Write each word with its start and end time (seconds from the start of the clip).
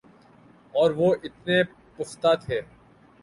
اور 0.73 0.91
وہ 0.91 1.13
اتنے 1.23 1.61
پستہ 1.97 2.33
تھے 2.45 2.59